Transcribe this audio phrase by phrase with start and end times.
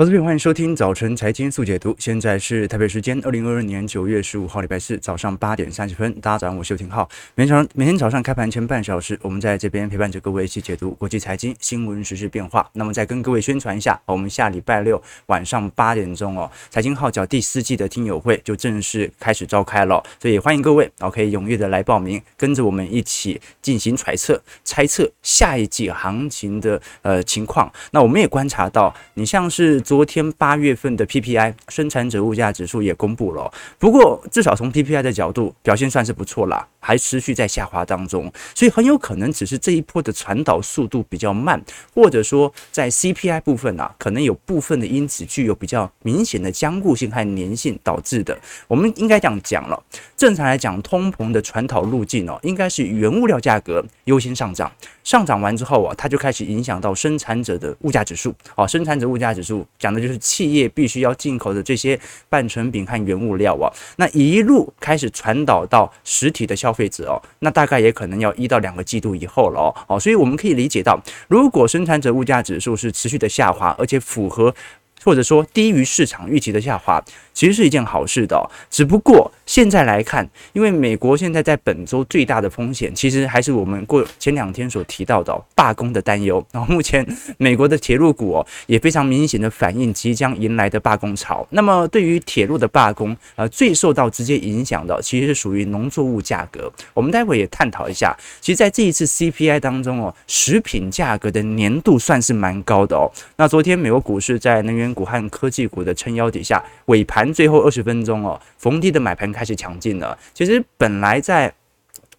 [0.00, 1.92] 好，这边欢迎收听早晨财经速解读。
[1.98, 6.14] 现在是台北时间二零二二年九月十五号，礼拜四早上八点三十分。
[6.20, 7.08] 大家早上好，我是邱廷浩。
[7.34, 12.70] 每天早上每天早上开盘前半小时，我们在这边陪伴着各位一起解读国际财经新闻、时事变化。
[12.74, 20.00] 那么再跟各位宣传一下，我们下礼拜六晚上八点钟哦，财经号角第四季的听友会就正式开始召开了。
[20.22, 27.68] 所以欢迎各位然后，可以踊跃的来报名，跟着我们一起进行揣测、猜测下一季行情的呃情况。
[27.90, 29.82] 那我们也观察到，你像是。
[29.88, 48.34] 昨天八月份的 PPI 生产者物价指数也公布了，不过至少从 PPI 的角度表现算是不错啦，还持续在下滑当中，所以很有可能只是这一波的传导速度比较慢，或者说在 CPI 部分啊，可能有部分的因子具有比较明显的僵固性和粘性导致的。
[48.66, 49.78] 我们应该这样讲了，
[50.16, 54.72] 正常来讲，通膨的传导路径哦，应该是原物料价格优先上涨，
[55.04, 59.66] 上涨完之后啊，它就开始影响到生产者的物价指数，哦，生产者物价指数。
[59.78, 62.00] 讲的就是企业必须要进口的这些
[62.30, 74.54] 半成品和原物料啊，那一路开始传导到实体的消费费者哦，那大概也可能要一到两个季度以后了哦，所以我们可以理解到，如果生产者物价指数是持续的下滑，而且符合。
[75.04, 78.42] 或者说低于市场预期的下滑，其实是一件好事的哦。
[78.70, 86.44] 只不过现在来看，因为美国现在在本周最大的风险，其实还是我们过前两天所提到的罢工的担忧。
[86.52, 87.06] 然后目前
[87.38, 91.46] 美国的铁路股哦，也非常明显的反映即将迎来的罢工潮。
[91.50, 96.70] 那么对于铁路的罢工，呃，最受到直接影响的，其实是属于农作物价格。
[96.92, 98.16] 我们待会也探讨一下。
[98.40, 103.10] 其实在这一次 CPI 当中哦，食品价格的年度算是蛮高的哦。
[103.36, 110.16] 那昨天美国股市在能源股和科技股的撑腰底下，尾盘最后二十分钟哦，逢低的买盘开始强劲了。
[110.34, 111.52] 其实本来在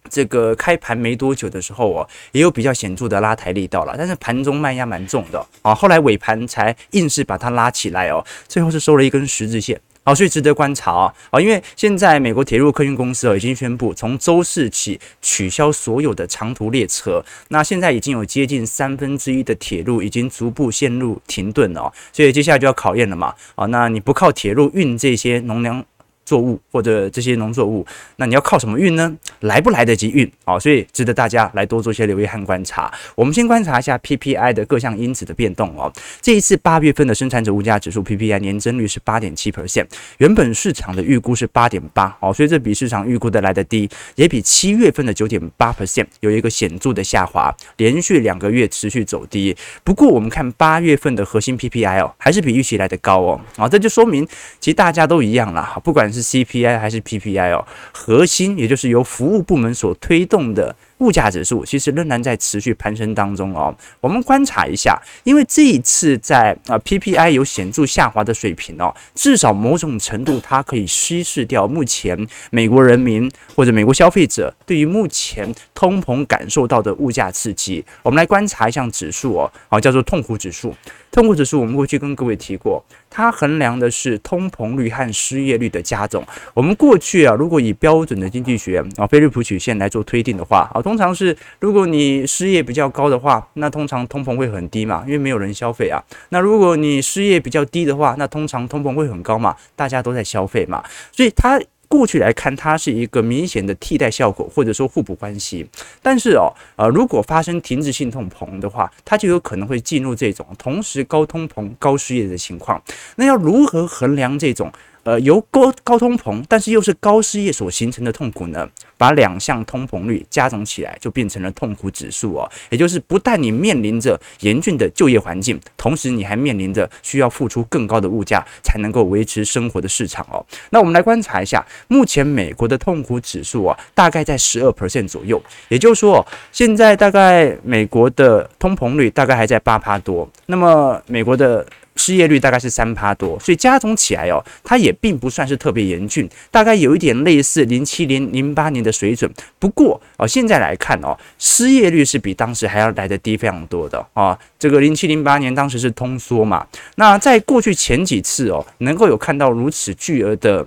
[0.10, 9.80] 这个开盘没多久的时候哦，也有比较显著的拉抬力道了，但是盘中卖压蛮重的啊，后来尾盘才硬是把它拉起来哦，最后是收了一根十字线。
[10.10, 11.14] 好，所以值得观察啊！
[11.30, 17.24] 啊，因为现在美国铁路客运公司哦已经宣布，从周四起取消所有的长途列车。
[17.50, 23.36] 那现在已经有接近三分之一的铁路已经逐步陷入停顿了，所以接下来就要考验了嘛！
[23.54, 25.86] 啊，那你不靠铁路运这些农粮
[26.30, 27.84] 作物或者这些农作物，
[28.18, 29.12] 那你要靠什么运呢？
[29.40, 30.32] 来不来得及运？
[30.46, 32.94] 哦，所以值得大家来多做些留意和观察。
[33.16, 35.92] 我们先观察一下 PPI 的各项因子的变动哦。
[36.22, 39.88] 这一次八月份的生产者物价指数 PPI 年增率是八点七 percent，
[40.20, 49.58] 原本市场的预估是八点八，哦，所以这比市场预估的来得低，也比七月份的九点八 percent 有一个显著的下滑，连续两个月持续走低。
[49.84, 54.28] 不过我们看八月份的核心 PPI 哦，还是比预期来得高哦，啊，这就说明
[54.60, 56.19] 其实大家都一样啦，不管是。
[56.24, 60.76] CPI 还是 PPI 哦，核心也就是由服务部门所推动的。
[61.00, 63.74] 物价指数其实仍然在持续攀升当中哦。
[64.02, 77.82] 我们观察一下，因为这一次在啊 PPI 有显著下滑的水平哦，至少某种程度它可以稀释掉目前美国人民或者美国消费者对于目前通膨感受到的物价刺激。
[78.04, 80.76] 我们来观察一项指数哦，啊叫做痛苦指数。
[81.12, 86.24] 痛苦指数我们过去跟各位提过，它衡量的是通膨率和失业率的加总。
[86.54, 90.82] 我们过去啊，如果以标准的经济学啊菲利普曲线来做推定的话啊。
[90.82, 96.02] 通常是，如果你失业比较高的话，那通常通膨会很低嘛，因为没有人消费啊。
[96.30, 100.84] 那如果你失业比较低的话，那通常通膨会很高嘛，大家都在消费嘛。
[101.12, 105.68] 所以它过去来看，它是一个明显的替代效果，或者说互补关系。
[106.02, 112.82] 但是哦，呃，如果发生停滞性通膨的话，它就有可能会进入这种同时高通膨、高失业的情况。
[113.16, 114.72] 那要如何衡量这种？
[115.10, 118.70] 呃，由高高通膨，但是又是高失业所形成的痛苦呢？
[118.96, 122.48] 把两项通膨率加总起来，就变成了痛苦指数哦。
[122.70, 130.46] 也就是不但你面临着严峻的就业环境，同时你还面临着需要付出更高的物价才能够维持生活的市场哦。
[130.70, 135.42] 那我们来观察一下，目前美国的痛苦指数啊，大概在十二 percent 左右。
[135.70, 140.30] 也就是说，现在大概美国的通膨率大概还在八趴多。
[140.46, 141.66] 那么美国的
[142.00, 149.30] 失业率大概是三趴多，所以加总起来哦，它也并不算是特别严峻，大概有一点类似零七年、零八年的水准。
[149.60, 154.40] 不过哦，现在来看哦，失业率是比当时还要来得低非常多的啊。
[154.58, 156.66] 这个零七零八年当时是通缩嘛，
[156.96, 160.66] 那在过去前几次哦，能够有看到如此巨额的。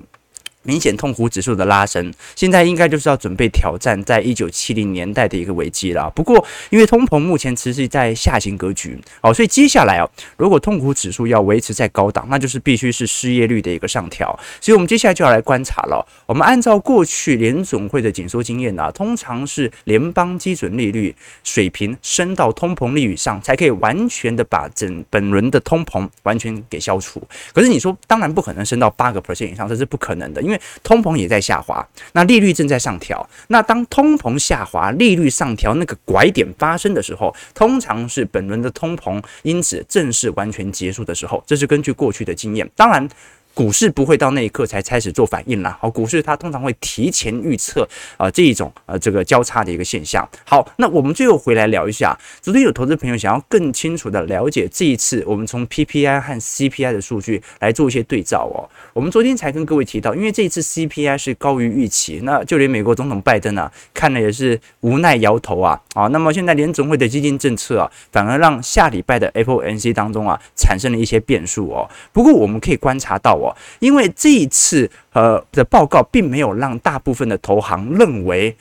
[0.63, 6.11] 明显痛苦指数的拉升，现在应该就是要准备挑战在一九七零年代的一个危机了。
[6.15, 14.39] 不过，因为通膨目前持续在下行格局，哦，所以接下来哦，如果痛苦指数要维持在高档，那就是必须是失业率的一个上调。
[14.61, 16.07] 所以，我们接下来就要来观察了。
[16.27, 27.21] 我们按照过去联总会的紧缩经验呢，通常是联邦基准利率水平升到通膨率以上，才可以完全的把整本轮的通膨完全给消除。
[27.53, 33.27] 可是你说，当然不可能升到八个 percent 以上，这是不可能的，因为因因为通膨也在下滑，那利率正在上调。
[33.49, 41.43] 那当通膨下滑、利率上调那个拐点发生的时候，通常是本轮的通膨因此正式完全结束的时候。
[41.47, 42.71] 这是根据过去的经验。
[42.77, 43.09] 当然。
[43.55, 45.77] 股市不会到那一刻才开始做反应啦。
[45.81, 50.27] 好，股市它通常会提前预测啊这一种呃这个交叉的一个现象。
[50.47, 58.65] 好，那我们最后回来聊一下，昨天有投资朋友想要更清楚的了解这一次我们从 PPI 和 CPI 的数据来做一些对照哦。
[58.95, 66.07] 我们昨天才跟各位提到，因为这一次 CPI 是高于预期，那就连美国总统拜登啊看了也是无奈摇头啊啊。
[66.07, 71.89] 那么现在联准会的基金政策啊，反而让下礼拜的 FOMC 当中啊产生了一些变数哦。
[72.13, 73.42] 不过我们可以观察到。
[73.79, 78.55] 因为这一次呃的报告并没有让大部分的投行认为，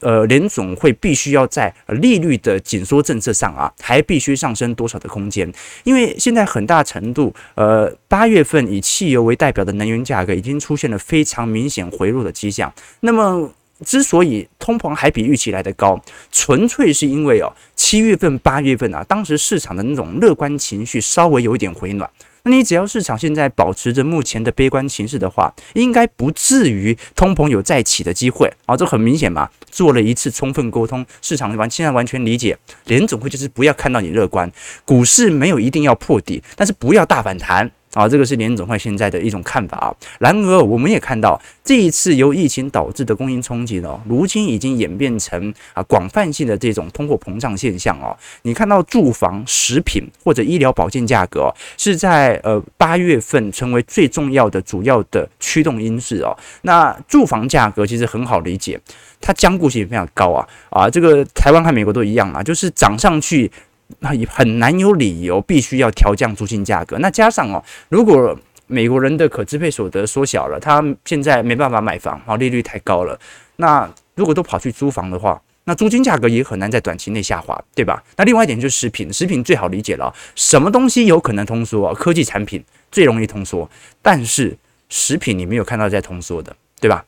[0.00, 5.52] 呃联总会必须要在利率的紧缩政策上啊，还必须上升多少的空间？
[5.82, 12.72] 因为现在很大程度，呃八月份以汽油为代表的能源价格已经出现了非常明显回落的迹象。
[13.00, 13.52] 那么
[13.84, 16.00] 之所以通膨还比预期来得高，
[16.30, 22.08] 纯粹是因为哦七月份八月份啊，当时市场的那种乐观情绪稍微有一点回暖。
[22.46, 28.76] 那你只要市场现在保持着目前的悲观情势的话，应该不至于通膨有再起的机会啊！
[28.76, 34.52] 这很明显嘛，做了一次充分沟通，市场完现在完全理解，联总会就是不要看到你乐观，
[34.84, 37.70] 股市没有一定要破底，但是不要大反弹。
[37.94, 39.94] 啊，这个是联总会现在的一种看法啊。
[40.18, 48.14] 然而，我们也看到这一次由疫情导致的供应冲击呢，如今已经演变成啊广泛性的这种通货膨胀现象哦。
[48.42, 56.36] 你看到住房、食品或者医疗保健价格是在呃八月份成为最重要的主要的驱动因素哦。
[56.62, 58.78] 那住房价格其实很好理解，
[59.20, 63.50] 它僵固性非常高啊啊，这个台湾和美国都一样啊，就是涨上去。
[63.98, 66.98] 那也很难有理由必须要调降租金价格。
[66.98, 68.36] 那加上哦，如果
[68.66, 73.18] 美国人的可支配所得缩小了，他现在没办法买房，哦，利率太高了。
[73.56, 78.02] 那如果都跑去租房的话，那租金价格也很难在短期内下滑，对吧？
[78.16, 81.92] 那另外一点就是食品，食品最好理解了，什么东西有可能通缩？
[81.94, 83.70] 科技产品最容易通缩，
[84.00, 84.56] 但是
[84.88, 87.04] 食品你没有看到在通缩的，对吧？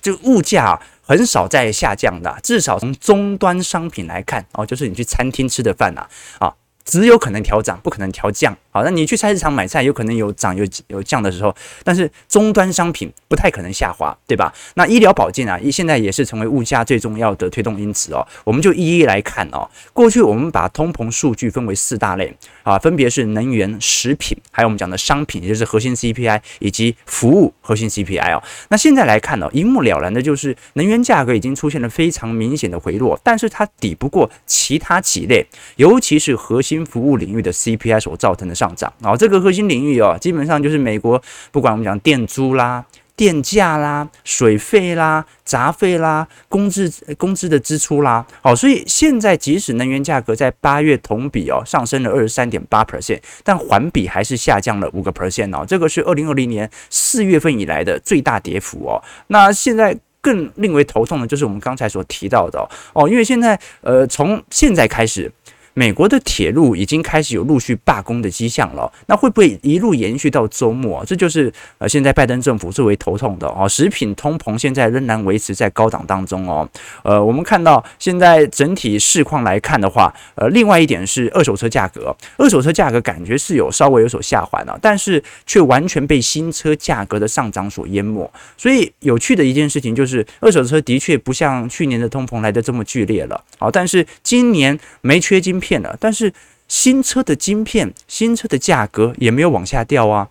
[0.00, 0.80] 这个物价。
[1.12, 6.54] 很少在下降的，至少从终端商品来看哦，就是你去餐厅吃的饭呐，啊，
[6.86, 8.56] 只有可能调涨，不可能调降。
[8.74, 11.54] 好，那你去菜市场买菜，有可能有涨有有降的时候，
[11.84, 14.50] 但是终端商品不太可能下滑，对吧？
[14.76, 18.26] 那医疗保健啊，现在也是成为物价最重要的推动因子哦。
[18.44, 19.68] 我们就一一来看哦。
[19.92, 28.42] 过去我们把通膨数据分为四大类啊，分别是能源、食品，还有我们讲的商品，也就是核心 CPI 以及服务核心 CPI 哦。
[28.70, 35.46] 那现在来看呢，一目了然的就是能源价格已经出现了非常明显的回落，但是它抵不过其他几类，
[35.76, 38.54] 尤其是核心服务领域的 CPI 所造成的。
[38.62, 41.20] 上涨哦，这个核心领域哦，基本上就是美国，
[41.50, 42.84] 不管我们讲电租啦、
[43.16, 46.88] 电价啦、水费啦、杂费啦、工资
[47.18, 59.02] 工资的支出啦，好，所以现在即使能源价格在八月同比哦上升了二十三点八 percent，但环比还是下降了五个 percent 哦，这个是二零二零年四月份以来的最大跌幅哦。
[59.26, 65.32] 那现在更令为头痛的就是我们刚才所提到的哦，因为现在呃从现在开始。
[65.74, 71.04] 美国的铁路已经开始有陆续罢工的迹象了，那会不会一路延续到周末啊？
[71.06, 73.66] 这就是呃现在拜登政府最为头痛的哦。
[73.66, 76.68] 食品通膨现在仍然维持在高档当中哦。
[77.02, 88.30] 呃，我们看到现在整体市况来看的话，呃，另外一点是二手车价格，二手车价格感觉是有稍微有所下滑了，但是却完全被新车价格的上涨所淹没。
[88.58, 93.42] 所以有趣的一件事情就是，二手车的确不像去年的通膨来得这么剧烈了。
[93.58, 95.61] 哦，但是今年没缺金。
[95.62, 96.32] 片了，但是
[96.66, 100.28] 新车的晶片、新车的价格也没有往下掉啊。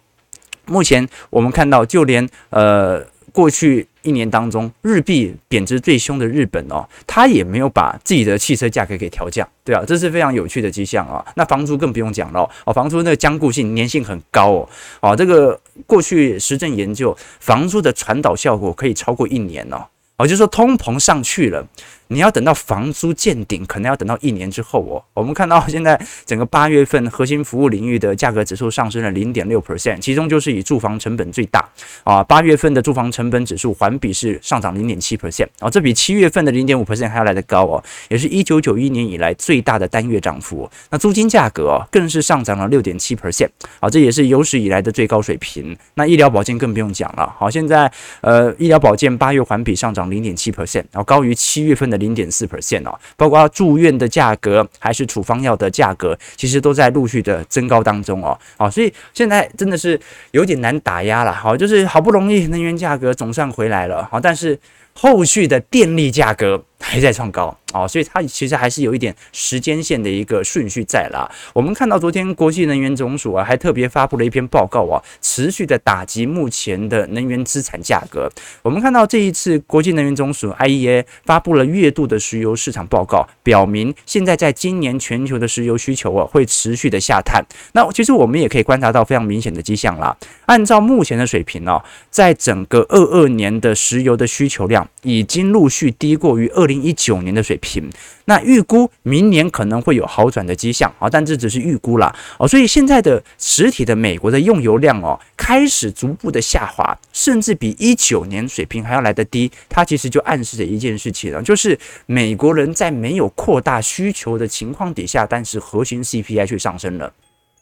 [0.65, 11.25] 目前我们看到，就连呃过去一年当中日币贬值最凶的日本哦，它也没有把自己的汽车价格给调降，对啊，这是非常有趣的迹象啊。
[11.35, 14.69] 那房租更不用讲了哦，房租那个僵固性、粘性很高哦。
[15.01, 19.85] 哦，这个过去实证研究，房租的传导效果可以超过一年哦。
[20.17, 21.65] 哦，就是说通膨上去了。
[22.11, 25.01] 你要等到房租见顶，可能要等到一年之后哦。
[25.13, 31.67] 我们看到现在整个八月份核心服务领域的价格指数上升了零点六 percent，其中就是以住房成本最大
[32.03, 32.21] 啊。
[32.21, 40.69] 八月份的住房成本指数环比是上涨零点七 percent 啊，这比七月份的零点五 percent 还要来得高哦，也是一九九一年以来最大的单月涨幅。
[40.89, 43.47] 那租金价格，更是上涨了六点七 percent
[43.79, 45.77] 啊，这也是有史以来的最高水平。
[45.93, 47.89] 那医疗保健更不用讲了，好，现在
[48.19, 59.97] 呃医疗保健八月环比上涨零点七 percent，然后高于七月份的零点四 percent 哦，包括住院的价格还是处方药的价格，其实都在陆续的增高当中哦，好，所以现在真的是
[60.31, 64.59] 有点难打压了，好，就是好不容易能源价格总算回来了，好，但是
[64.93, 67.55] 后续的电力价格还在创高。
[67.73, 71.31] 哦，所以它其实还是有一点时间线的一个顺序在啦。
[71.53, 78.29] 我们看到昨天国际能源总署啊，还特别发布了一篇报告啊，持续的打击目前的能源资产价格。
[78.61, 87.41] 我们看到这一次国际能源总署 IEA 发布了月度的石油市场报告，表明现在在今年全球的石油需求啊会持续的下探。
[87.71, 90.13] 那其实我们也可以观察到非常明显的迹象啦。
[90.47, 97.89] 按照目前的水平呢，在整个二二年的石油的需求量已经陆续低过于二零一九年的水平。
[98.25, 117.11] 那预估明年可能会有好转的迹象啊，但这只是预估啦哦，所以现在的实体的美国的用油量哦，开始逐步的下滑，甚至比一九年水平还要来得低，它其实就暗示着一件事情了，就是美国人在没有扩大需求的情况底下，但是核心 CPI 却上升了，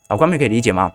[0.07, 0.91] 啊，观众可以理解吗？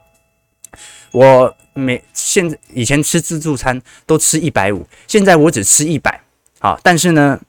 [1.11, 6.21] 我每现在以前吃自助餐都吃一百五，现在我只吃一百，
[6.61, 7.41] 好，但是呢。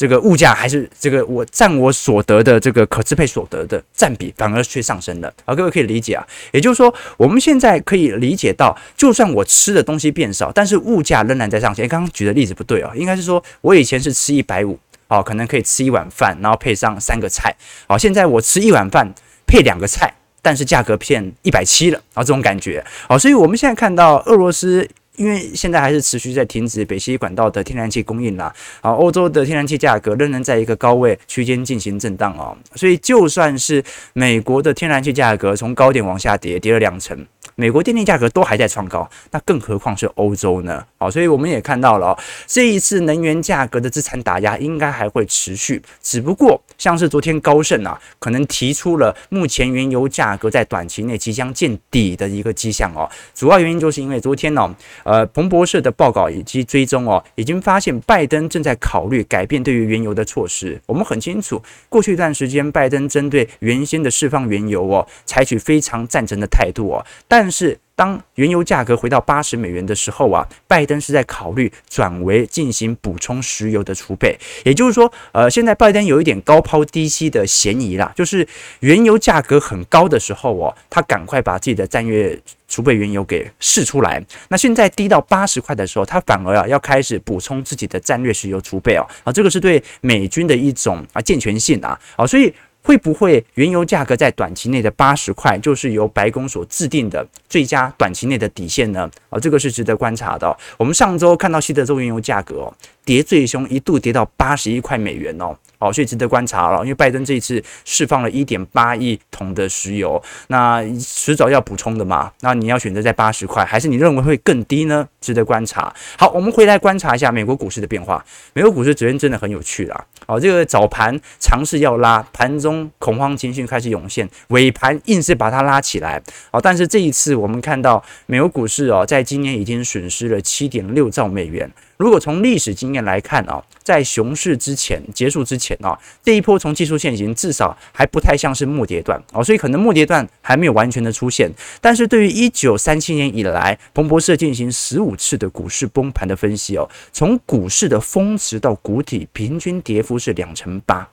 [0.00, 11.86] 这个物价还是这个我占我所得的这个可支配所得的占比反而却上升了啊，各位可以理解啊，也就是说我们现在可以理解到，就算我吃的东西变少，但是物价仍然在上升。
[11.86, 14.78] 刚刚举的例子不对啊，应该是说我以前是吃一百五，
[15.08, 17.54] 哦，可能可以吃一碗饭，然后配上三个菜，
[17.86, 19.06] 好，现在我吃一碗饭
[19.46, 24.88] 配两个菜，但是价格变一百七了啊，这种感觉，好，所以我们现在看到俄罗斯。
[25.20, 28.50] 因为现在还是持续在停止北溪管道的天然气供应啦，
[28.80, 33.84] 啊，欧洲的天然气价格仍然在一个高位区间进行震荡哦，所以就算是
[34.14, 37.26] 美国的天然气价格从高点往下跌，跌了两成。
[37.60, 40.82] 美国电力价格都还在创高，那更何况是欧洲呢？
[40.96, 45.82] 好，所以我们也看到了，这一次能源价格的资产打压应该还会持续。
[46.00, 53.06] 只不过，像是昨天高盛啊，可能提出了目前原油价格在短期内即将见底的一个迹象哦。
[53.34, 54.74] 主要原因就是因为昨天呢，
[55.04, 60.80] 呃，彭博社的报告以及追踪哦，已经发现拜登正在考虑改变对于原油的措施。
[60.86, 78.46] 我们很清楚，过去一段时间，拜登针对原先的释放原油哦，采取非常赞成的态度哦，但是，当原油价格回到八十美元的时候啊，拜登是在考虑转为进行补充石油的储备，也就是说，呃，现在拜登有一点高抛低吸的嫌疑啦，就是
[78.80, 82.38] 原油价格很高的时候哦，他赶快把自己的战略
[82.68, 84.24] 储备原油给释出来。
[84.48, 92.52] 那现在低到八十块的时候，他反而啊要开始补充自己的战略石油储备哦，啊，这个是对美军的一种啊健全性啊，啊，所以。
[92.82, 99.08] 会不会原油价格在短期内的八十块就是由白宫所制定的最佳短期内的底线呢？
[99.28, 100.56] 啊，这个是值得观察的。
[100.76, 102.74] 我们上周看到西德州原油价格哦，
[103.10, 105.56] 跌最凶，一度跌到八十一块美元哦。
[105.80, 112.30] 哦，所以值得观察了，因为拜登这一次释放了一点八亿桶的石油，那迟早要补充的嘛。
[112.42, 115.08] 那你要选择在八十块，还是你认为会更低呢？
[115.20, 115.92] 值得观察。
[116.16, 118.24] 好，我们回来观察一下美国股市的变化。
[118.52, 120.06] 美国股市昨天真的很有趣啦。
[120.26, 126.22] 哦，这个早盘尝试要拉，盘中恐慌情绪开始涌现，尾盘硬是把它拉起来。
[126.52, 131.68] 哦，但是这一次我们看到美国股市哦，在今年已经损失了七点六兆美元。
[132.00, 141.52] 如果从历史经验来看啊，在熊市之前结束之前啊，这一波从技术线型至少还不太像是末跌段哦，所以可能末跌段还没有完全的出现。
[141.78, 151.06] 但是对于一九三七年以来，彭博社进行十五次的股市崩盘的分析哦，从股市的峰值到谷底，平均跌幅是两成八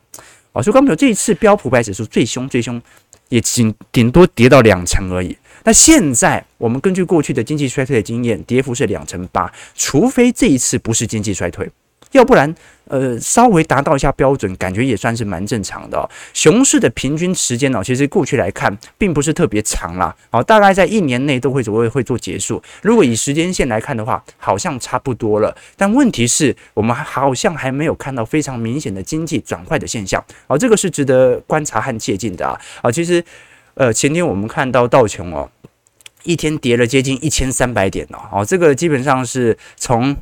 [0.54, 2.82] 哦，所以刚没有这一次标普百指数最凶最凶，
[3.28, 5.38] 也仅顶多跌到两成而已。
[5.68, 11.70] 那现在我们根据过去的经济衰退的经验，跌幅是两成八，除非这一次不是经济衰退，
[12.14, 12.56] 要不然，
[12.86, 16.10] 呃，稍微达到一下标准，感觉也算是蛮正常的。
[16.34, 22.64] 熊市的平均时间呢，其实过去来看并不是特别长啦，好，大概在一年内都会会会做结束。
[22.82, 25.54] 如果以时间线来看的话，好像差不多了。
[25.76, 32.58] 但问题是我们好像还没有看到非常明显的经济转坏的现象，好，这个是值得观察和借鉴的啊。
[32.82, 33.22] 啊，其实，
[33.78, 35.50] 呃，前天我们看到道琼哦。
[36.24, 40.14] 一天跌了接近一千三百点哦，哦，这个基本上是从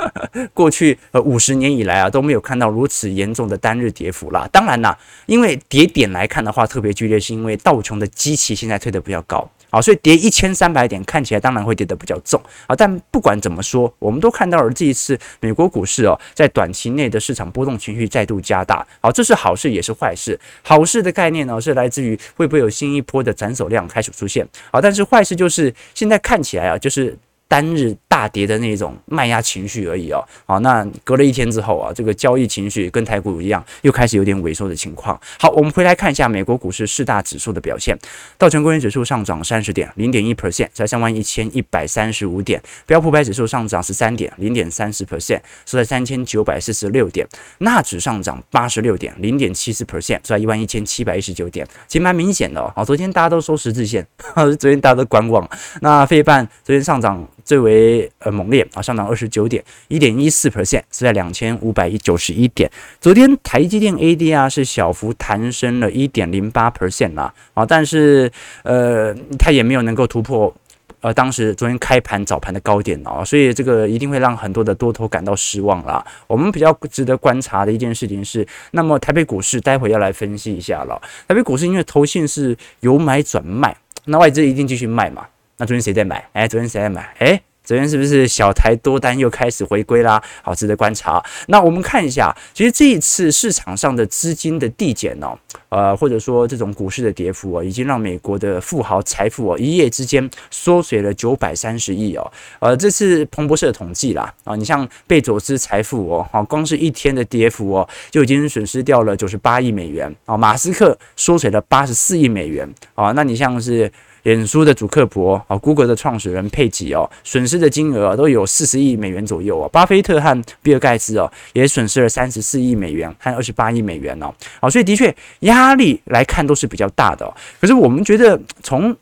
[0.52, 4.46] 过去呃五十年以来啊都没有看到如此严重的单日跌幅啦。
[4.52, 9.48] 当然啦，因为跌点来看的话特别剧烈，是因为道琼的基期现在推的比较高。
[9.74, 18.86] 好，所以跌一千三百点看起来当然会跌得比较重啊，但不管怎么说，我们都看到了这一次美国股市哦，在短期内的市场波动情绪再度加大。
[19.00, 20.38] 好，这是好事也是坏事。
[20.62, 24.46] 好事的概念呢，是来自于会不会有新一波的斩首量开始出现。
[24.70, 27.18] 好，但是坏事就是现在看起来啊，就是。
[27.46, 35.20] 单日大跌的那种卖压情绪而已哦，好，那隔了一天之后啊，这个交易情绪跟台股一样，又开始有点萎缩的情况。
[35.38, 37.96] 好，我们回来看一下美国股市四大指数的表现。
[38.38, 42.60] 道琼工业指数上涨三十点，零点一 percent，在三万一千一百三十五点。
[42.86, 47.26] 标普百指数上涨十三点，零点三十 percent，收在三千九百四十六点。
[47.58, 51.66] 纳指上涨八十六点，零点七四 percent，收在一万一千七百一十九点。
[51.86, 55.48] 其实蛮明显的哦，昨天大家都收十字线， 昨天大家都观望。
[55.80, 57.26] 那费半昨天上涨。
[57.44, 62.70] 最为呃猛烈啊，上涨二十九点一点一四 percent，是在两千五百一九十一点。
[63.00, 68.30] 昨天台积电 ADR 是小幅弹升了一点零八 percent 啦，啊，但是
[68.62, 70.52] 呃，它也没有能够突破
[71.00, 76.02] 呃当时昨天开盘早盘的高点哦，所以这个一定会让很多的多头感到失望啦。
[76.26, 81.00] 我们比较值得观察的一件事情是，那么台北股市待会要来分析一下了。
[81.28, 85.26] 台北股市因为投信是由买转卖，那外资一定继续卖嘛。
[85.64, 86.28] 昨天谁在买？
[86.32, 87.14] 哎，昨天谁在买？
[87.18, 90.22] 哎，昨天是不是小台多单又开始回归啦？
[90.42, 91.24] 好，值得观察。
[91.48, 95.38] 那我们看一下，其实这一次市场上的资金的递减哦，
[95.70, 102.30] 呃，或者说这种股市的跌幅哦，已经让美国的富豪财富哦一夜之间缩水了九百三十亿哦。
[102.58, 110.36] 呃，这是彭博社的统计啦啊，你像贝佐斯财富哦，好，光是一天的跌幅哦，就已经损失掉了九十八亿美元啊。
[110.36, 113.12] 马斯克缩水了八十四亿美元啊。
[113.12, 113.90] 那你像是。
[114.24, 119.68] 脸书的主克伯啊，Google 的创始人佩吉哦，损失的金额都有四十亿美元左右哦。
[119.68, 124.34] 巴菲特和比尔盖茨哦，也损失了三十四亿美元和二十八亿美元哦。
[124.60, 127.30] 好，所以的确压力来看都是比较大的。
[127.60, 128.96] 可是我们觉得从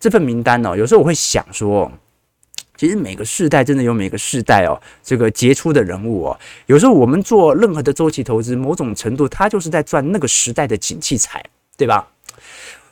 [0.00, 1.90] 这份名单哦，有时候我会想说，
[2.76, 6.40] 其实每个世代真的有每个世代哦，这个杰出的人物哦。
[6.66, 11.40] 有时候我们做任何的周期投资，某种程度它就是在赚那个时代的景气财，
[11.76, 12.08] 对吧？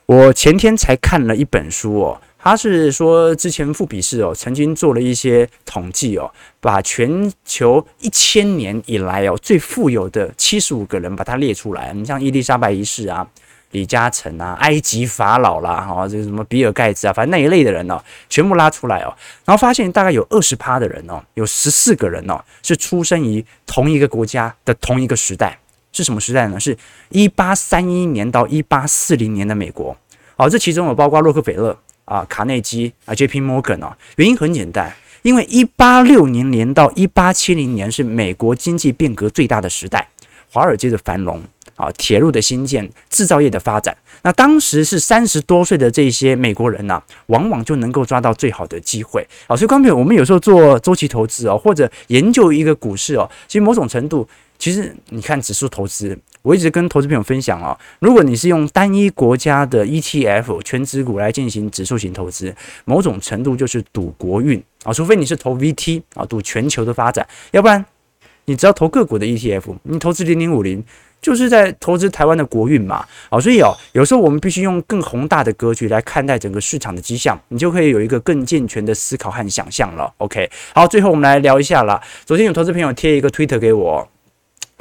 [0.07, 6.31] 我前天才看了一本书哦，他是说之前富比士哦曾经做了一些统计哦，
[6.61, 13.27] 把全球一千年以来哦最富有的七十五个人把它列出来，你像伊丽莎白一世啊、
[13.71, 25.57] 李嘉诚啊、埃及法老啦，哈，这个什么比尔盖茨啊，反正那一类的人哦，全部拉出来哦，然后发现大概有二十趴的人哦，有十四个人哦是出生于同一个国家的同一个时代。
[25.93, 26.59] 是什么时代呢？
[26.59, 26.77] 是
[27.11, 29.97] 一八三一年到一八四零年的美国。
[30.37, 31.77] 好，这其中有包括洛克菲勒
[32.07, 33.41] 啊、卡内基啊、J.P.
[33.41, 33.97] Morgan 啊。
[34.17, 40.09] 原因很简单，因为一八六零年到一八七零年是美国经济变革最大的时代，
[40.51, 41.43] 华尔街的繁荣
[41.77, 43.95] 啊、铁路的兴建、制造业的发展。
[44.23, 49.27] 那当时是三十多岁的这些美国人呐、啊，往往就能够抓到最好的机会。
[49.47, 54.27] 好，所以刚才我们有时候做周期投资哦，或者研究一个股市哦，其实某种程度。
[54.63, 67.85] 其实你看指数投资，我一直跟投资朋友分享哦，如果你是用单一国家的 ETF 权值股来进行指数型投资，某种程度就是赌国运啊，除非你是投 VT 啊，赌全球的发展，要不然
[68.45, 70.85] 你只要投个股的 ETF，你投资零零五零
[71.21, 80.15] 就是在投资台湾的国运嘛啊，所以哦，有时候我们必须用更宏大的格局来看待整个市场的迹象，你就可以有一个更健全的思考和想象了。
[80.19, 82.01] OK，好，最后我们来聊一下啦。
[82.25, 84.09] 昨天有投资朋友贴一个 Twitter 给我。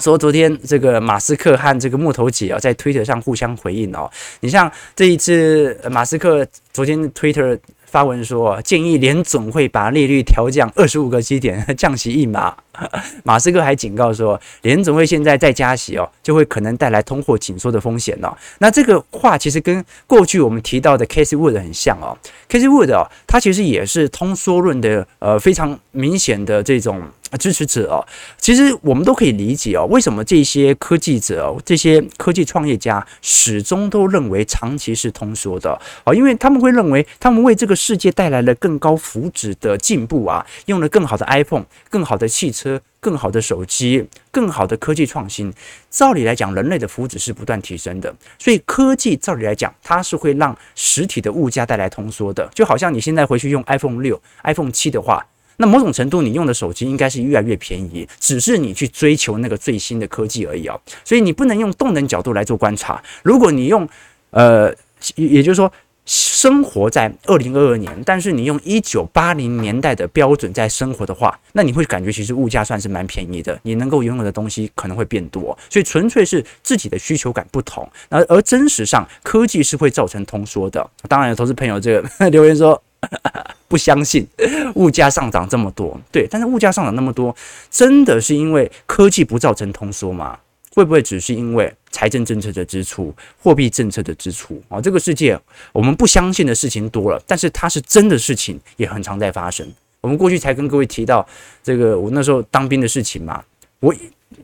[0.01, 4.09] 说昨天这个马斯克和这个木头姐啊，在推特上互相回应哦。
[4.39, 12.55] 你像这一次，马斯克昨天推特发文说，建议联总会把利率调降二十五个基点，降息一码。
[13.23, 18.35] 马斯克还警告说，联总会现在再加息哦，就会可能带来通货紧缩的风险哦。
[18.59, 22.17] 那这个话其实跟过去我们提到的 Cathie Wood 很像哦。
[22.49, 27.01] Cathie Wood 哦，他其实也是通缩论的呃非常明显的这种。
[27.39, 28.03] 支持者哦，
[28.37, 35.71] 其实我们都可以理解哦，为什么这些科技者哦，这些科技创业家始终都认为长期是通缩的
[36.03, 45.51] 哦，因为他们会认为他们为这个世界带来了更高福祉的进步啊，用了更好的 iPhone、更好的汽车、更好的手机、更好的科技创新。
[45.89, 52.47] 照理来讲，人类的福祉是不断提升的，所以科技照理来讲，它是会让实体的物价带来通缩的。
[52.53, 55.25] 就好像你现在回去用 iPhone 六、iPhone 七的话。
[55.57, 60.81] 那某种程度，你用的手机应该是越来越便宜，只是你去追求那个最新的科技而已哦。
[61.05, 62.99] 所以你不能用动能角度来做观察。
[63.21, 63.87] 如果你用，
[64.31, 64.73] 呃，
[65.13, 65.71] 也就是说，
[66.05, 77.87] 生活在二零二二年，但是你用一九八零年代的标准在生活的话，那你会感觉其实物价算是蛮便宜的，你能够拥有的东西可能会变多，所以纯粹是自己的需求感不同。
[78.09, 80.89] 而而真实上，科技是会造成通缩的。
[81.07, 82.81] 当然，有投资朋友这个 留言说
[83.67, 84.27] 不相信
[84.75, 87.35] 物价上涨这么多，对，但是物价上涨那么多，
[87.69, 90.39] 真的是因为科技不造成通缩吗？
[90.73, 94.79] 会不会只是因为财政政策的支出、货币政策的支出啊？
[94.79, 95.37] 这个世界
[95.73, 99.67] 我们不相信的事情多了，但是它是真的事情也很常在发生。
[99.99, 101.27] 我们过去才跟各位提到
[101.61, 103.43] 这个我那时候当兵的事情嘛。
[103.81, 103.93] 我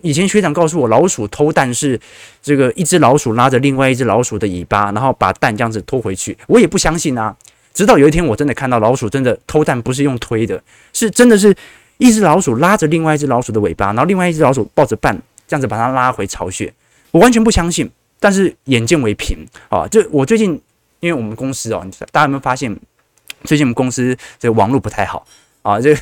[0.01, 1.99] 以前学长告诉我，老鼠偷蛋是
[2.41, 6.37] 这个一只老鼠拉着另外一只老鼠的尾巴，然后把蛋这样子拖回去。
[6.47, 7.35] 我也不相信啊。
[7.73, 10.61] 直到有一天我真的看到老鼠真的偷蛋，不是用推的，
[10.91, 11.55] 是真的是
[11.99, 15.19] 一只老鼠拉着另外一只老鼠的尾巴，然后另外一只老鼠抱着蛋。
[15.47, 16.71] 这样子把它拉回巢穴，
[17.11, 17.89] 我完全不相信。
[18.19, 19.87] 但是眼见为凭啊！
[19.87, 20.59] 就我最近，
[21.01, 22.75] 因为我们公司哦，大家有没有发现，
[23.43, 25.23] 最近我们公司这个网络不太好
[25.61, 25.79] 啊？
[25.79, 25.93] 这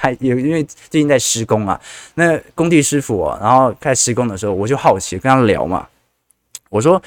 [0.00, 1.78] 还有因为最近在施工啊，
[2.14, 5.86] 那工地师傅哦，然后开始施工的时候，我就好奇跟他聊嘛。
[6.70, 7.02] 我说，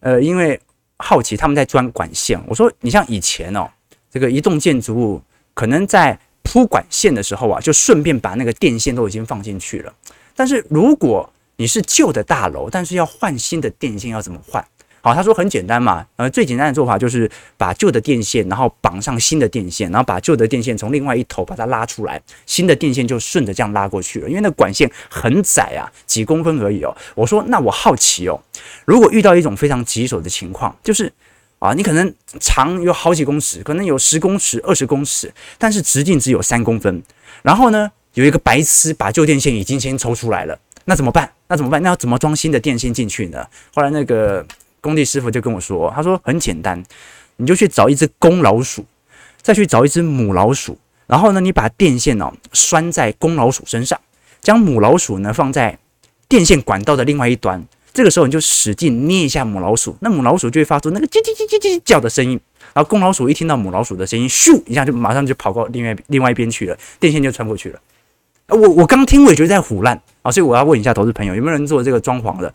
[0.00, 0.60] 呃，因为
[0.96, 3.70] 好奇他们在钻管线，我说你像以前哦，
[4.10, 5.22] 这个一栋建筑物
[5.54, 9.94] 可能在铺管线的时候啊，就顺便把那个电线都已经放进去了。
[10.36, 14.64] 但是如果你是旧的大楼，但是要换新的电线，要怎么换？
[15.00, 24.28] 好，他说很简单嘛，呃，最简单的做法就是把旧的电线，然后绑上新的电线，然后把旧的电线从另外一头把它拉出来，新的电线就顺着这样拉过去了。
[24.28, 26.92] 因为那管线很窄啊，几公分而已哦。
[27.14, 28.36] 我说那我好奇哦，
[28.84, 31.12] 如果遇到一种非常棘手的情况，就是
[31.60, 37.00] 啊，你可能长有好几公尺，可能有十公尺、二十公尺，但是直径只有三公分，
[37.42, 41.30] 然后呢，有一个白痴把旧电线已经先抽出来了，那怎么办？
[41.48, 41.82] 那怎么办？
[41.82, 43.46] 那要怎么装新的电线进去呢？
[43.74, 44.44] 后来那个
[44.80, 46.82] 工地师傅就跟我说，他说很简单，
[47.36, 48.86] 你就去找一只公老鼠，
[49.42, 54.00] 再去找一只母老鼠，然后呢，你把电线哦拴在公老鼠身上，
[54.40, 55.78] 将母老鼠呢放在
[56.26, 62.40] 电线管道的另外一端，这个时候你就使劲捏一下母老鼠，那母老鼠就会发出那个叽叽叽叽叽叫的声音。
[62.72, 67.80] 然后公老鼠一听到母老鼠的声音，咻一下就马上就跑到另外另外一边去了，电线就穿过去了。
[68.48, 72.52] 我我刚听我也觉得在唬烂啊，所以我要问一下投资朋友，有没有人做这个装潢的？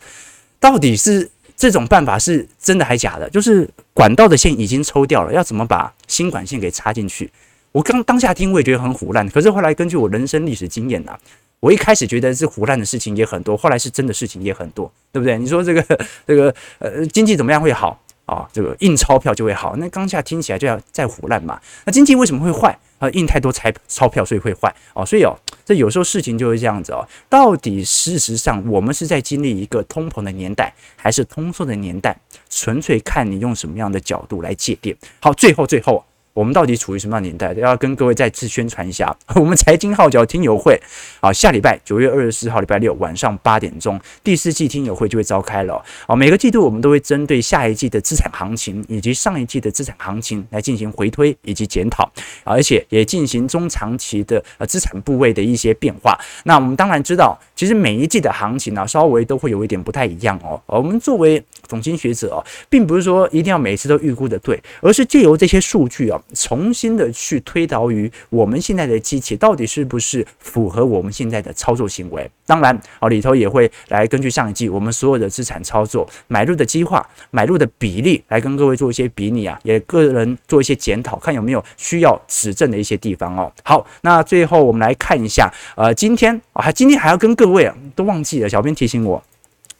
[0.58, 3.28] 到底是这种办法是真的还假的？
[3.30, 7.30] 就是管道的线已经抽掉了，要怎么把新管线给插进去？
[7.72, 11.18] 我刚当下听我也觉得很唬烂，可是后来根据我人生历史经验呐，
[11.60, 15.36] 我一开始觉得是唬烂的事情也很多，后来是真的事情也很多，对不对？
[15.38, 15.82] 你说这个
[16.26, 18.48] 这个呃经济怎么样会好啊？
[18.52, 21.60] 这个印钞票就会好，那当下听起来就要再唬烂嘛？
[21.84, 22.78] 那经济为什么会坏？
[22.98, 25.36] 啊，印太多钞钞票所以会坏哦，所以哦。
[25.64, 32.16] 这有时候事情就是这样子哦，到底事实上我们是在经历一个通膨的年代，还是通缩的年代？
[32.50, 34.96] 纯粹看你用什么样的角度来界定。
[35.20, 36.04] 好，最后最后。
[36.34, 37.52] 我们到底处于什么样的年代？
[37.60, 40.80] 要跟各位再次宣传一下， 我们财经号角听友会
[41.20, 45.82] 啊，下礼拜九月二十四号礼拜六晚上八点钟，第四季听友会就会召开了。
[46.06, 52.10] 啊，每个季度我们都会针对下一季的资产行情以及上一季的资产行情来进行回推以及检讨，
[52.44, 56.18] 而且也进行中长期的呃资产部位的一些变化。
[56.44, 60.58] 那我们当然知道，其实每一季的行情呢，稍微都会有一点不太一样哦。
[60.66, 66.18] 我们作为总经学者哦，并不是说一定要每次都预估的对，而是借由这些数据啊。
[66.34, 72.30] 重新的去推导于我们现在的机器到底是不是符合我们现在的操作行为？
[72.46, 83.50] 当然啊，里头也会来根据上一季我们所有的资产操作买入的计划、买入的比例来跟各位做一些比拟啊，也个人做一些检讨，看有没有需要指正的一些地方哦。
[83.64, 89.22] 好，那最后我们来看一下，呃，今天啊，今天还要跟各位啊，都忘记了，小编提醒我，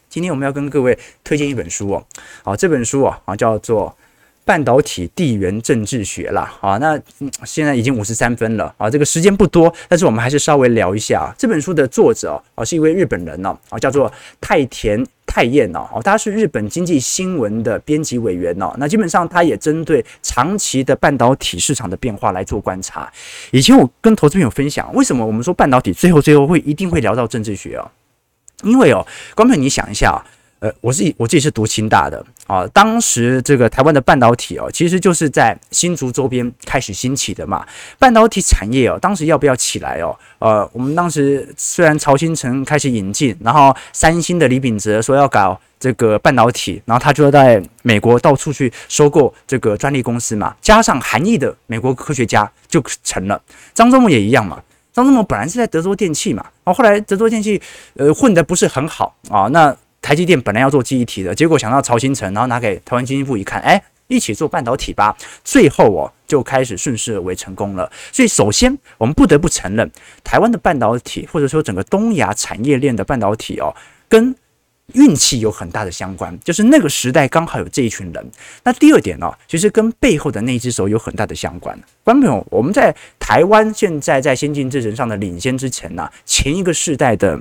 [0.08, 2.04] 今天我们要跟各位推荐一本书哦，
[2.42, 3.94] 好，这本书啊啊叫做。
[4.44, 7.00] 半导体地缘政治学啦，啊，那
[7.44, 23.10] 现在已经五十三分了啊，这个时间不多，但是我们还是稍微聊一下这本书的作者哦啊，是一位日本人呢，啊，叫做太田太彦哦，他是日本经济新闻的编辑委员哦，那基本上他也针对长期的半导体市场的变化来做观察。
[23.52, 27.88] 以前我跟投资朋友分享，为什么我们说半导体最后最后会一定会聊到政治学哦？
[28.64, 30.20] 因为哦，观众朋友你想一下。
[30.62, 37.66] 呃，我是我自己是读清大的啊，当时这个台湾的半导体哦，其实就是在新竹周边开始兴起的嘛。
[37.98, 40.16] 半导体产业哦，当时要不要起来哦？
[40.38, 53.42] 呃，我们当时虽然曹兴诚开始引进，然后三星的李秉哲说要搞这个半导体，然后他就在美国到处去收购这个专利公司嘛，加上韩裔的美国科学家就成了。
[53.74, 57.60] 张忠谋也一样嘛，张忠谋本来是在德州电器嘛，然后后来德州电器
[57.96, 59.76] 呃混得不是很好啊，那。
[60.02, 65.16] 台积电本来要做记忆体的，结果想到曹兴诚，然后拿给台湾经济部一看，哎，一起做半导体吧。
[65.44, 67.90] 最后哦，就开始顺势而为成功了。
[68.10, 69.90] 所以首先我们不得不承认，
[70.24, 73.74] 台湾的半导体或者说整个东亚产业链的半导体哦，
[74.08, 74.34] 跟
[74.94, 78.30] 运气有很大的相关，就是那个时代刚好有这一群人。
[78.64, 81.78] 那第二点呢、其实跟背后的那只手有很大的相关。
[82.02, 87.40] 观众朋友，我们在台湾现在在先进制程上的领先之前呢、前一个世代的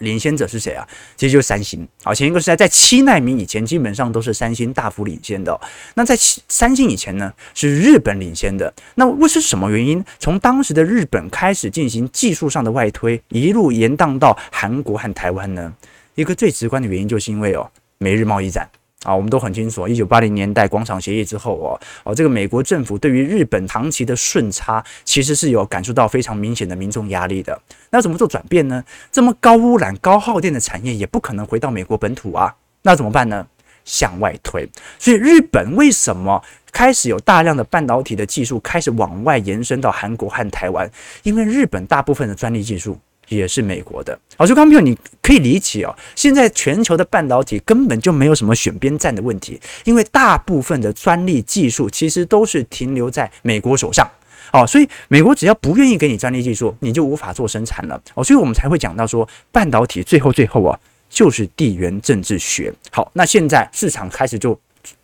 [0.00, 0.86] 领先者是谁啊？
[1.16, 1.86] 其实就是三星。
[2.02, 5.58] 好，前一个是在在七纳米以前，基本上都是三星大幅领先的、
[5.94, 6.16] 那在
[6.48, 8.72] 三星以前呢，是日本领先的。
[8.94, 10.04] 那为是什么原因？
[10.18, 15.72] 从当时的日本开始进行技术上的外推，一路延宕到韩国和台湾呢？
[16.14, 18.68] 一个最直观的原因，就是因为哦，美日贸易战
[19.06, 27.56] 啊，我们都很清楚，一九八零年代广场协议之后哦，哦，这个美国政府对于日本长期的顺差，其实是有感受到非常明显的民众压力的。
[27.90, 28.82] 那怎么做转变呢？
[29.12, 33.46] 这么高污染、高耗电的产业也不可能回到美国本土啊，那怎么办呢？
[33.84, 34.68] 向外推。
[34.98, 36.42] 所以日本为什么
[36.72, 40.90] 开始有大量的半导体的技术开始往外延伸到韩国和台湾？
[41.22, 42.98] 因为日本大部分的专利技术。
[43.28, 45.94] 也是美国的，好，所以刚朋友你可以理解哦。
[46.14, 54.08] 现在全球的半导体根本就没有什么选边站的问题，因为大部分的专利技术其实都是停留在美国手上，
[54.52, 60.78] 哦，所以美国只要不愿意给你专利技术，你就无法做生产了，哦，所以我们才会讲到说，半导体最后最后啊，
[61.10, 62.72] 就是地缘政治学。
[62.90, 64.58] 好，那现在市场开始就。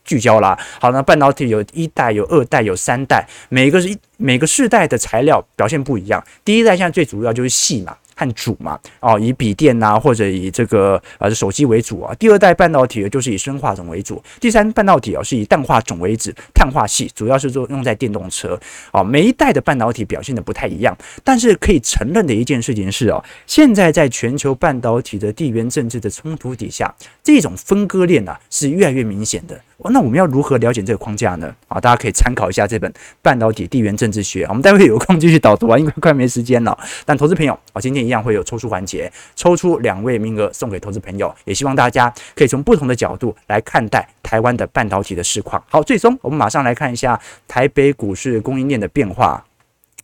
[0.05, 6.23] 聚焦啦，好，那半导体有一代、有二代、有三代，每个是每个世代的材料表现不一样。
[6.45, 7.97] 第一代现在最主要就是细嘛。
[8.15, 12.15] 和主嘛，哦，以笔电呐、或者以这个呃手机为主啊。
[12.15, 18.59] 第二代半导体就是以砷化种为主，第三半导体啊是以氮化种为主，碳化系主要是做用在电动车。
[18.93, 29.61] 哦，每一代的半导体表现的不太一样，但是可以承认的一件事情是哦，现在在全球半导体的地缘政治的冲突底下，这种分割链啊是越来越明显的。
[29.91, 31.55] 那我们要如何了解这个框架呢？
[31.69, 34.45] 啊，大家可以参考一下这本《半导体地缘政治学》。
[34.49, 36.79] 我们待会有空继续导读啊，因为快没时间了。
[37.05, 41.35] 但投资朋友啊，今天一样会有抽出环节，抽出两位名额送给投资朋友。
[41.45, 45.63] 也希望大家可以从不同的角度来看待台湾的半导体的市况。
[45.69, 49.45] 好，最终我们马上来看一下台北股市供应链的变化。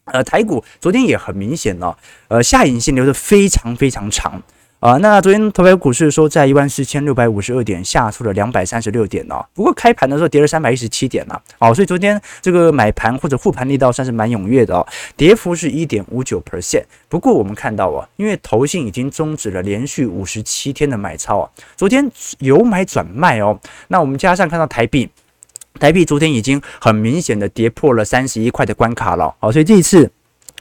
[0.06, 1.96] 呃，台股昨天也很明显了，
[2.28, 4.42] 呃，下影线留得非常非常长。
[4.80, 14.86] 啊，那昨天台北股市说在一万四千六百五十二点下挫了两百三十六点哦，不过开盘的时候跌了三百一十七点了，哦，所以昨天这个买盘或者护盘力道算是蛮踊跃的哦，
[15.16, 16.84] 跌幅是一点五九 percent。
[17.08, 25.10] 不过我们看到啊，因为投信已经终止了连续五十七天的买超啊，昨天由买转卖哦，那我们加上看到台币，
[25.80, 30.08] 台币昨天已经很明显的跌破了三十一块的关卡了，好，所以这一次。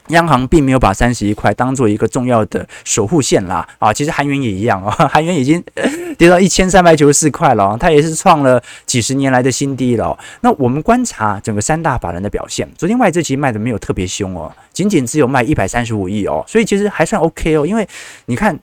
[0.08, 5.62] 央行并没有把三十一块当做一个重要的守护线啦，啊，其实韩元也一样啊， 韩元已经
[6.16, 10.18] 跌到一千三百九十四块了，它也是创了几十年来的新低了。
[10.40, 17.86] 那我们观察整个三大法人的表现，昨天外资其实卖的没有特别凶哦，仅仅只有卖一百三十五亿哦，所以其实还算 OK 哦，因为
[18.26, 18.58] 你看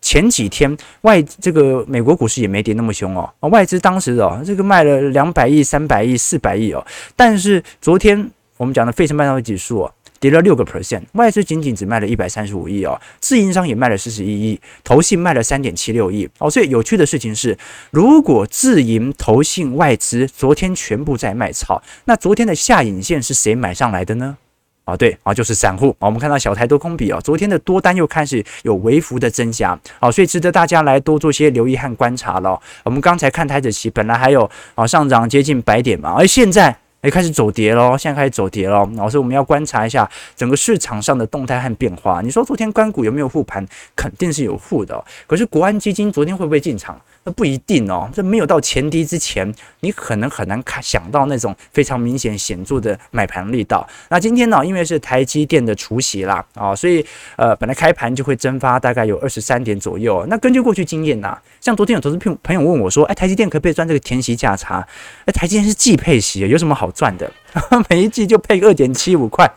[0.00, 9.92] 前几天外这个美国股市也没跌那么凶哦，外资当时哦这个卖了两百亿、三百亿、四百亿哦，但是昨天我们讲的费城半导体指数哦。
[10.18, 16.50] 跌了六个 percent，外资仅仅只卖了一百三十五亿哦，自营商也卖了四十一亿，投信卖了三点七六亿哦。
[16.50, 17.56] 所以有趣的事情是，
[17.90, 24.36] 如果自营、投信、外资昨天全部在卖超，那昨天的下影线是谁买上来的呢？
[24.84, 25.94] 啊，对啊，就是散户。
[25.98, 32.60] 我们看到小台多空比啊，昨天的多单又开始有微幅的增加，好，所以值得大家来多做些留意和观察了。
[32.84, 36.76] 我们刚才看台子期本来还有啊上涨接近百点嘛，而现在。
[37.06, 42.20] 也开始走跌喽，现在开始走跌喽，老师，我们要观察一下整个市场上的动态和变化。
[42.20, 43.64] 你说昨天关股有没有护盘？
[43.94, 47.00] 肯定是有护的，可是国安基金昨天会不会进场？
[47.26, 53.84] 那不一定哦，这没有到前低之前，你可能很难看想到那种非常明显显著的买盘力道。
[54.08, 60.24] 那今天呢，因为是台积电的除夕啦，啊，所以呃，本来开盘就会蒸发大概有二十三点左右。
[60.28, 64.86] 那根据过去经验呐，像昨天有投资朋朋友问我说，哎，台积电可不可以赚这个填息价差？
[65.24, 67.28] 哎，台积电是季配息，有什么好赚的？
[67.90, 69.50] 每一季就配二点七五块，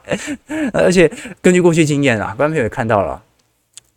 [0.74, 1.08] 而且
[1.40, 3.22] 根据过去经验啊，观众朋友也看到了，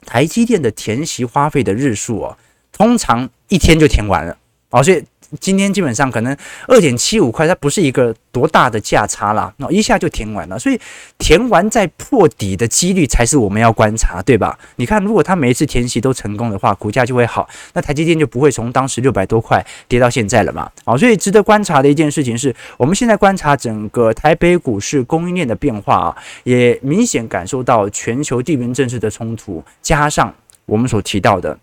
[0.05, 2.37] 台积电的填息花费的日数哦。
[2.83, 4.37] 通常一天就填完了，
[4.71, 5.01] 啊，所以
[5.39, 10.77] 今天基本上可能二点七五块，它不是一个多大的价差啦，那一下就填完了，所以
[11.17, 14.59] 填完再破底的几率才是我们要观察，对吧？
[14.75, 30.35] 你看，如果它每一次填息都成功的话，股价就会好，那台积电就不会从当时六百多块跌到现在了嘛，啊，所以值得观察的一件事情是，我们现在观察整个台北股市供应链的变化啊，也明显感受到全球地缘政治的冲突，加上
[30.67, 31.57] 我们所提到的。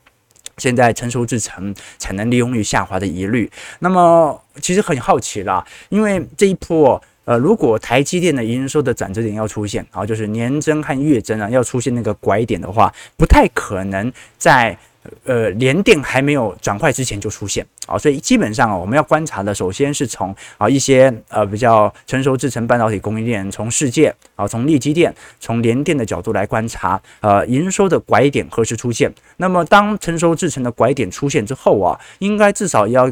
[0.60, 3.50] 现在成熟制成产能利用率下滑的疑虑。
[3.80, 7.02] 那么其实很好奇啦，因为这一波。
[7.26, 14.76] 呃，如果台积电的营收的转折点要出现，啊，就是年增和月增啊，要出现那个拐点的话，不太可能在
[15.26, 29.12] 呃联电还没有转坏之前就出现啊，所以基本上啊，我们要观察的，首先是从啊一些呃比较成熟制成半导体供应链，从世界啊，从力积电、从联电的角度来观察，呃，营收的拐点何时出现？
[29.38, 33.12] 那么当成熟制成的拐点出现之后啊，应该至少要。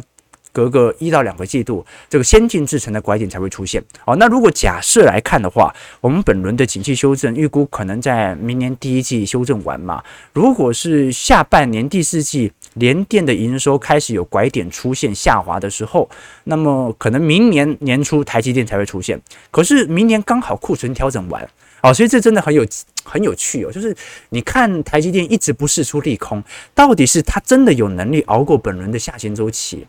[0.57, 3.79] 隔个一到两个季度，这个先进制程的拐点才会出现。
[4.03, 10.03] 好，那如果假设来看的话，我们本轮的景气修正预估可能在明年第一季修正完嘛？
[10.33, 16.09] 如果是下半年第四季联电的营收开始有拐点出现下滑的时候，
[16.45, 19.21] 那么可能明年年初台积电才会出现。
[19.51, 21.47] 可是明年刚好库存调整完，
[21.83, 22.65] 哦，所以这真的很有
[23.03, 23.71] 很有趣哦。
[23.71, 23.95] 就是
[24.29, 26.43] 你看台积电一直不释出利空，
[26.73, 29.85] 到底是它真的有能力熬过本轮的下行周期？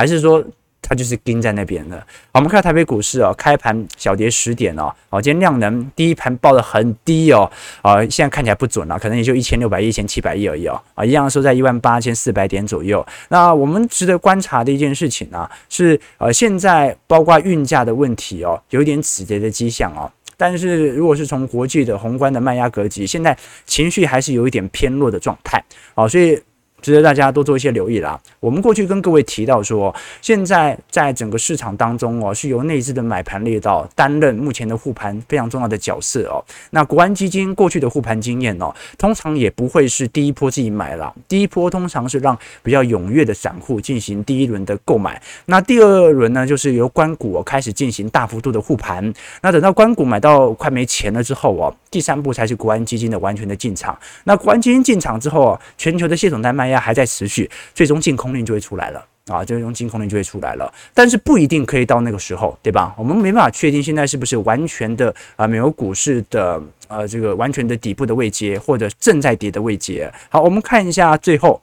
[0.00, 0.42] 还是说
[0.80, 2.02] 它就是盯在那边的？
[2.32, 13.06] 我们看台北股市哦，开盘小跌十点哦，哦，今天量能第一盘报得很低哦，啊，现在看起来不准了，可能也就一千六百亿、一千七百亿而已哦，啊，一样收在一万八千四百点左右。
[13.28, 23.36] 那我们值得观察的一件事情呢，是呃，现在包括运价的问题哦，有点止跌的迹象哦，但是如果是从国际的宏观的卖压格局，现在
[23.66, 25.62] 情绪还是有一点偏弱的状态，
[25.94, 26.40] 哦，所以。
[26.80, 28.20] 值得大家多做一些留意啦。
[28.40, 36.42] 我们过去跟各位提到说，现在在整个市场当中哦，是由内资的买盘力道担任目前的护盘非常重要的角色哦。
[36.70, 45.20] 那国安基金过去的护盘经验哦，通常也不会是第一波自己买了，第一波通常是让比较踊跃的散户进行第一轮的购买。
[45.44, 49.12] 那第二轮呢，就是由关股哦开始进行大幅度的护盘。
[49.42, 53.98] 那等到关股买到快没钱了之后哦，第三步才是国安基金的完全的进场。
[54.24, 56.69] 那国安基金进场之后哦，全球的系统在卖。
[56.78, 59.44] 还在持续，最终净空令就会出来了啊！
[59.44, 62.94] 最终净空令就会出来了，但是不一定可以到那个时候，对吧？
[62.98, 70.12] 我们没办法确定现在是不是完全的啊，美国股市的呃这个完全的底部的位阶，或者正在跌的位阶。
[70.28, 71.60] 好，我们看一下最后，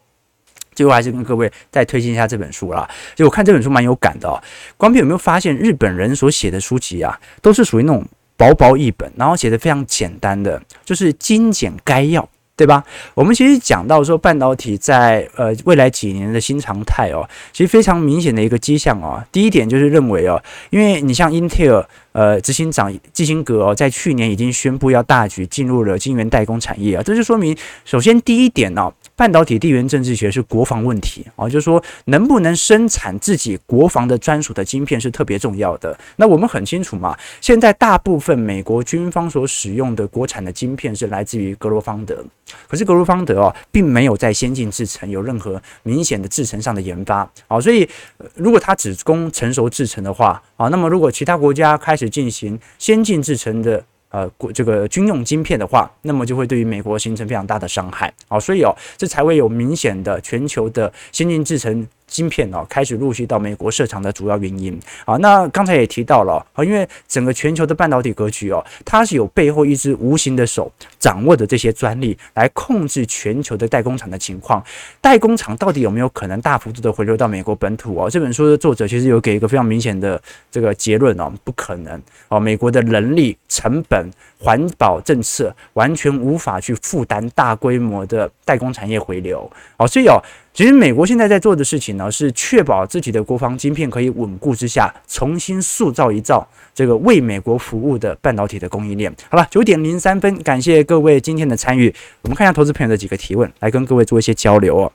[0.74, 2.90] 最后还是跟各位再推荐一下这本书啦。
[3.16, 4.42] 就我看这本书蛮有感的哦。
[4.78, 8.06] 光斌有没有发现日本人所写的书籍啊，都是属于那种
[8.38, 12.28] 薄薄一本，然后写的非常简单的，就是精简概要。
[12.58, 12.84] 对吧？
[13.14, 19.24] 我们其实讲到说半导体在呃未来几年的新常态哦，其实非常明显的一个迹象哦。
[19.32, 20.42] 第一点就是认为哦，
[20.72, 28.94] 因为你像英特尔呃执行长基辛格哦，在去年已经宣布要大举进入了晶圆代工产业啊，这就说明首先第一点呢、哦。
[29.18, 35.98] 半导体地缘政治学是国防问题啊，就是说能不能生产自己国防的专属的晶片是特别重要的。
[36.18, 42.24] 那我们很清楚嘛，现在大部分美国军方所使用的国产的晶片是来自于格罗方德，
[42.68, 47.90] 可是格罗方德哦，并没有在先进制程有任何明显的制程上的研发啊，所以
[48.36, 53.84] 如果它只供成熟制程的话啊，那么如果其他国家开始进行先进制程的。
[54.10, 61.88] 呃，国这个军用晶片的话，那么就会对于美国形成非常大的伤害啊，所以哦，这才会有明显的全球的先进制程。
[62.08, 74.64] 晶片哦，开始陆续到美国设厂的主要原因啊，那刚才也提到了啊，因为整个全球的半导体格局哦，它是有背后一只无形的手掌握着这些专利来控制全球的代工厂的情况。
[75.02, 78.10] 代工厂到底有没有可能大幅度的回流到美国本土哦？
[78.10, 90.22] 这本书的作者其实有给一个非常明显的这个结论哦，不可能哦，美国的人力成本、环保政策完全无法去负担大规模的代工产业回流哦，所以哦。
[90.54, 99.16] 其实美国现在在做的事情呢，是确保自己的国防晶片可以稳固之下，重新塑造一造这个为美国服务的半导体的供应链。
[99.30, 101.94] 好了，九点零三分，感谢各位今天的参与。
[102.24, 104.92] 我们看一下投资朋友的几个提问，来跟各位做一些交流哦。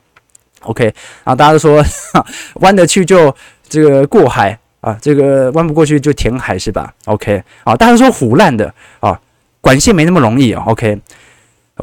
[0.63, 0.83] OK，
[1.23, 1.81] 然后大家都说
[2.59, 3.33] 弯得去就
[3.69, 9.17] 这个过海啊，这个弯不过去就填海是吧？OK，啊，大家说唬烂的啊，
[9.63, 10.63] 管线没那么容易啊。
[10.67, 10.99] OK。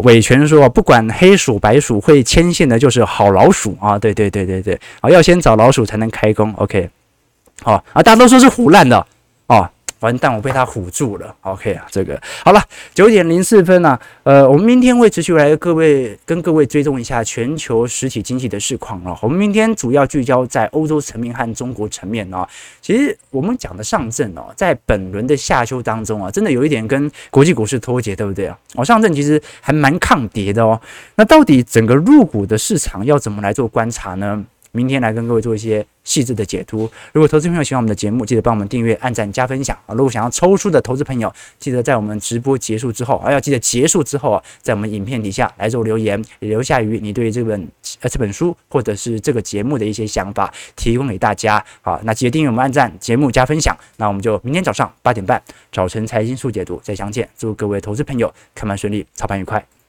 [0.05, 3.99] 伟权说：“不管黑鼠白鼠，会牵线的就是好老鼠啊！
[3.99, 6.55] 对对对对对，啊，要先找老鼠才能开工。
[6.59, 6.89] OK，
[7.61, 9.05] 好啊，大家都说是唬烂的。”
[10.01, 11.35] 完蛋，我被他唬住了。
[11.43, 12.63] OK 啊，这个好了，
[12.95, 19.17] 九点零四分呢、呃，我们明天会持续来各位跟各位追踪一下全球实体经济的市况啊。
[19.23, 22.49] 我们明天主要聚焦在欧洲层面和中国层面啊。
[22.83, 28.59] 其实我们讲的上证哦，在本轮的下修当中啊，真的有一点跟国际股市脱节，对不对啊？
[28.75, 30.81] 哦，上证其实还蛮抗跌的哦。
[31.15, 34.45] 那到底整个入股的市场要怎么来做观察呢？
[34.73, 36.91] 明天来跟各位做一些细致的解读。
[37.13, 39.95] 如果投资朋友喜欢我们的节目，记得帮我们订阅、按赞、加分享啊！
[39.95, 47.69] 如果想要抽书的投资朋友，记得在我们直播结束之后，还要记得结束之后啊，在我们影片底下来做留言，留下于你对这本
[48.01, 51.65] 呃这本书或者是这个节目的一些想法，提供给大家。
[51.83, 53.77] 好，那记得订阅我们、按赞、节目加分享。
[53.97, 55.43] 那我们就明天早上八点半，
[55.73, 57.29] 早晨财经速解读再相见。
[57.37, 59.80] 祝各位投资朋友看盘顺利，操盘愉快。